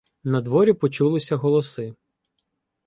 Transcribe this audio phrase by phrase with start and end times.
[0.23, 1.95] Надворі почулися голоси.